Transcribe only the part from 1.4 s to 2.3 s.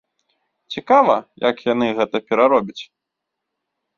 як яны гэта